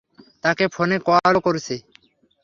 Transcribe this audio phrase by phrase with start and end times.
[0.43, 1.75] তাকে ফোনে কলও করেছি।